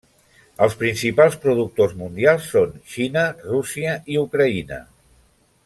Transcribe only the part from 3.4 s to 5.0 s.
Rússia i Ucraïna.